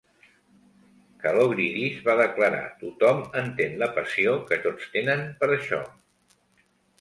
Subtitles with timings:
[1.25, 5.83] Kalogridis va declarar "Tothom entén la passió que tots tenen per això".